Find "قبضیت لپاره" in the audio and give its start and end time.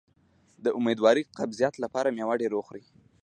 1.39-2.09